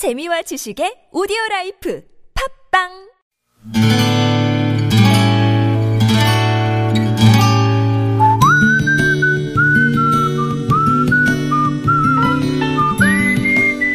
[0.00, 2.02] 재미와 지식의 오디오 라이프
[2.72, 2.88] 팟빵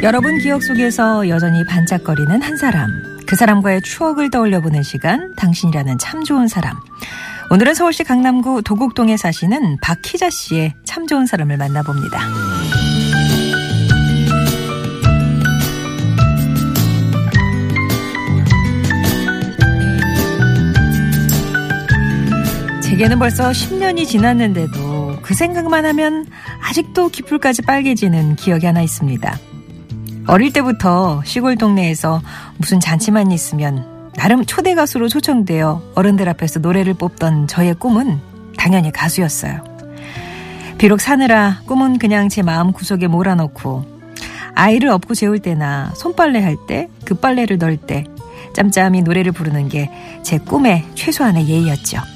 [0.03, 2.91] 여러분 기억 속에서 여전히 반짝거리는 한 사람.
[3.25, 6.77] 그 사람과의 추억을 떠올려 보는 시간, 당신이라는 참 좋은 사람.
[7.49, 12.94] 오늘은 서울시 강남구 도곡동에 사시는 박희자 씨의 참 좋은 사람을 만나봅니다.
[22.95, 26.25] 제게는 벌써 10년이 지났는데도 그 생각만 하면
[26.61, 29.37] 아직도 기풀까지 빨개지는 기억이 하나 있습니다.
[30.27, 32.21] 어릴 때부터 시골 동네에서
[32.57, 38.17] 무슨 잔치만 있으면 나름 초대 가수로 초청되어 어른들 앞에서 노래를 뽑던 저의 꿈은
[38.57, 39.61] 당연히 가수였어요.
[40.77, 43.83] 비록 사느라 꿈은 그냥 제 마음 구석에 몰아넣고
[44.55, 48.05] 아이를 업고 재울 때나 손빨래 할 때, 급빨래를 널때
[48.53, 49.91] 짬짬이 노래를 부르는 게
[50.25, 52.14] 제 꿈의 최소한의 예의였죠.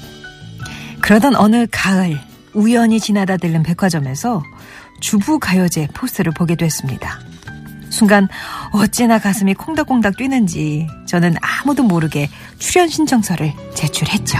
[1.10, 2.20] 그러던 어느 가을
[2.54, 4.44] 우연히 지나다 들른 백화점에서
[5.00, 7.18] 주부 가요제 포스터를 보게 됐습니다.
[7.90, 8.28] 순간
[8.70, 14.38] 어찌나 가슴이 콩닥콩닥 뛰는지 저는 아무도 모르게 출연 신청서를 제출했죠.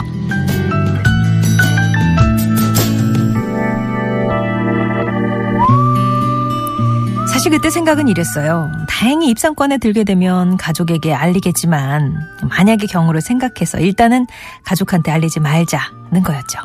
[7.41, 8.71] 사실 그때 생각은 이랬어요.
[8.87, 12.15] 다행히 입상권에 들게 되면 가족에게 알리겠지만
[12.51, 14.27] 만약의 경우를 생각해서 일단은
[14.63, 16.59] 가족한테 알리지 말자는 거였죠.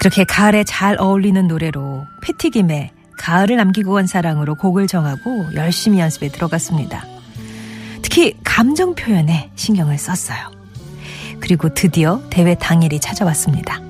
[0.00, 7.04] 그렇게 가을에 잘 어울리는 노래로 패티김의 가을을 남기고 간 사랑으로 곡을 정하고 열심히 연습에 들어갔습니다.
[8.02, 10.50] 특히 감정 표현에 신경을 썼어요.
[11.38, 13.80] 그리고 드디어 대회 당일이 찾아왔습니다.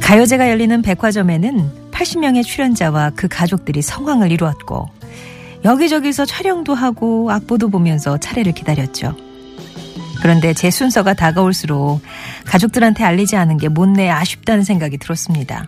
[0.00, 4.88] 가요제가 열리는 백화점에는 80명의 출연자와 그 가족들이 성황을 이루었고
[5.64, 9.14] 여기저기서 촬영도 하고 악보도 보면서 차례를 기다렸죠.
[10.22, 12.00] 그런데 제 순서가 다가올수록
[12.46, 15.66] 가족들한테 알리지 않은 게 못내 아쉽다는 생각이 들었습니다.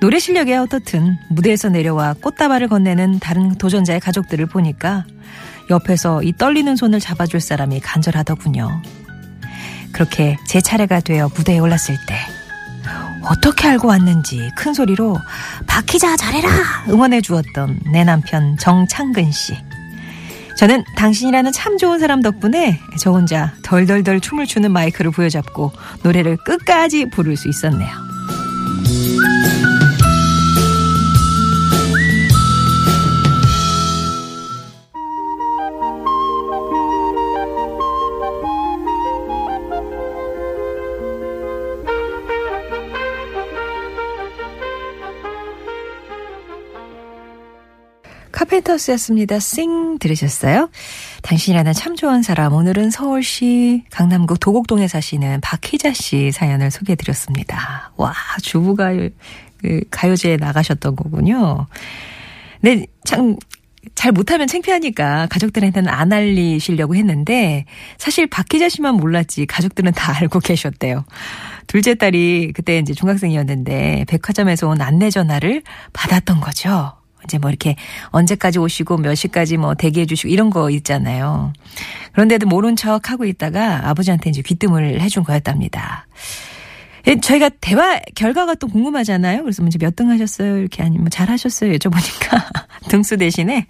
[0.00, 5.04] 노래 실력이 어떻든 무대에서 내려와 꽃다발을 건네는 다른 도전자의 가족들을 보니까
[5.70, 8.80] 옆에서 이 떨리는 손을 잡아줄 사람이 간절하더군요.
[9.90, 12.14] 그렇게 제 차례가 되어 무대에 올랐을 때
[13.28, 15.18] 어떻게 알고 왔는지 큰 소리로
[15.66, 16.48] 박희자 잘해라
[16.88, 19.56] 응원해 주었던 내 남편 정창근 씨.
[20.56, 25.72] 저는 당신이라는 참 좋은 사람 덕분에 저 혼자 덜덜덜 춤을 추는 마이크를 부여잡고
[26.02, 28.05] 노래를 끝까지 부를 수 있었네요.
[48.36, 49.38] 카펜터스였습니다.
[49.38, 50.68] 싱 들으셨어요?
[51.22, 52.52] 당신이라는 참 좋은 사람.
[52.52, 57.92] 오늘은 서울시 강남구 도곡동에 사시는 박희자 씨 사연을 소개해드렸습니다.
[57.96, 58.92] 와, 주부가
[59.56, 61.66] 그 가요제에 나가셨던 거군요.
[62.60, 63.36] 네, 참,
[63.94, 67.64] 잘 못하면 창피하니까 가족들한테는 안 알리시려고 했는데
[67.96, 71.06] 사실 박희자 씨만 몰랐지 가족들은 다 알고 계셨대요.
[71.68, 75.62] 둘째 딸이 그때 이제 중학생이었는데 백화점에서 온 안내 전화를
[75.94, 76.92] 받았던 거죠.
[77.26, 77.76] 이제 뭐 이렇게
[78.10, 81.52] 언제까지 오시고 몇 시까지 뭐 대기해 주시고 이런 거 있잖아요.
[82.12, 86.06] 그런데도 모른 척 하고 있다가 아버지한테 이제 귀뜸을 해준 거였답니다.
[87.08, 89.42] 예, 저희가 대화 결과가 또 궁금하잖아요.
[89.42, 90.58] 그래서 먼저 몇 등 하셨어요?
[90.58, 91.72] 이렇게 아니면 뭐 잘 하셨어요?
[91.72, 92.44] 여쭤보니까
[92.90, 93.66] 등수 대신에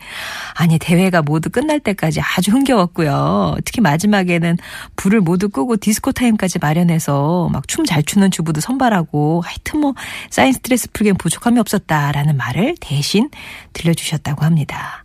[0.55, 3.57] 아니 대회가 모두 끝날 때까지 아주 흥겨웠고요.
[3.65, 4.57] 특히 마지막에는
[4.97, 9.95] 불을 모두 끄고 디스코 타임까지 마련해서 막 춤 잘 추는 주부도 선발하고 하여튼 뭐
[10.31, 13.29] 사인 스트레스 풀기엔 부족함이 없었다라는 말을 대신
[13.75, 15.05] 들려주셨다고 합니다.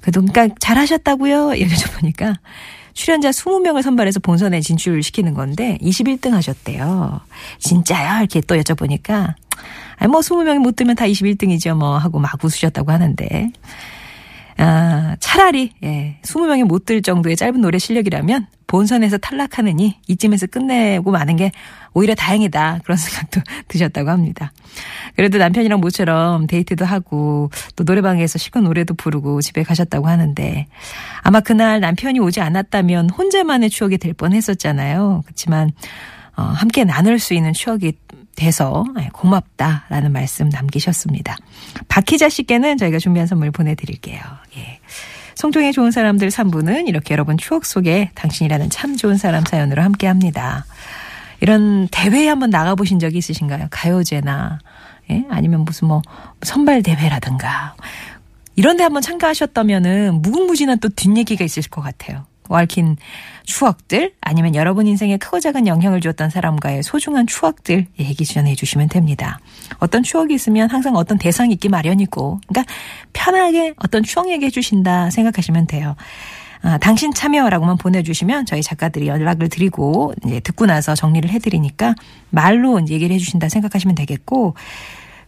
[0.00, 1.50] 그러니까 동까 잘하셨다고요?
[1.50, 2.34] 여쭤보니까
[2.96, 7.20] 출연자 20명을 선발해서 본선에 진출시키는 건데 21등 하셨대요.
[7.58, 8.20] 진짜요?
[8.20, 9.34] 이렇게 또 여쭤보니까
[9.98, 13.52] 아니 뭐 20명이 못 들면 다 21등이죠 뭐 하고 막 웃으셨다고 하는데
[14.56, 18.46] 아, 차라리 예, 20명이 못 들 정도의 짧은 노래 실력이라면
[18.76, 21.50] 본선에서 탈락하느니 이쯤에서 끝내고 마는 게
[21.94, 22.80] 오히려 다행이다.
[22.84, 24.52] 그런 생각도 드셨다고 합니다.
[25.14, 30.66] 그래도 남편이랑 모처럼 데이트도 하고 또 노래방에서 실컷 노래도 부르고 집에 가셨다고 하는데
[31.22, 35.22] 아마 그날 남편이 오지 않았다면 혼자만의 추억이 될 뻔 했었잖아요.
[35.24, 35.72] 그렇지만
[36.36, 37.94] 어, 함께 나눌 수 있는 추억이
[38.34, 41.36] 돼서 예, 고맙다라는 말씀 남기셨습니다.
[41.88, 44.20] 박희자 씨께는 저희가 준비한 선물 보내드릴게요.
[44.58, 44.80] 예.
[45.36, 50.64] 송정의 좋은 사람들 3부는 이렇게 여러분 추억 속에 당신이라는 참 좋은 사람 사연으로 함께 합니다.
[51.40, 53.66] 이런 대회에 한번 나가보신 적이 있으신가요?
[53.70, 54.58] 가요제나,
[55.10, 55.24] 예?
[55.28, 56.00] 아니면 무슨 뭐
[56.42, 57.76] 선발 대회라든가.
[58.56, 62.24] 이런 데 한번 참가하셨다면은 무궁무진한 또 뒷얘기가 있을 것 같아요.
[62.48, 62.96] 얽힌
[63.44, 69.38] 추억들 아니면 여러분 인생에 크고 작은 영향을 주었던 사람과의 소중한 추억들 얘기 전해 주시면 됩니다.
[69.78, 72.72] 어떤 추억이 있으면 항상 어떤 대상이 있기 마련이고 그러니까
[73.12, 75.96] 편하게 어떤 추억 얘기해 주신다 생각하시면 돼요.
[76.62, 81.94] 아, 당신 참여라고만 보내주시면 저희 작가들이 연락을 드리고 이제 듣고 나서 정리를 해드리니까
[82.30, 84.54] 말로 이제 얘기를 해주신다 생각하시면 되겠고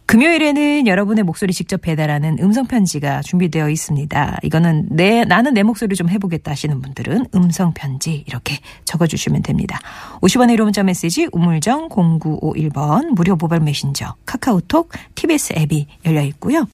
[0.09, 4.39] 금요일에는 여러분의 목소리 직접 배달하는 음성 편지가 준비되어 있습니다.
[4.41, 9.79] 이거는 내 나는 내 목소리 좀 해보겠다 하시는 분들은 음성 편지 이렇게 적어주시면 됩니다.
[10.21, 16.65] 50원의 1호 문자 메시지 우물정 0951번 무료 모바일 메신저 카카오톡 TBS 앱이 열려 있고요.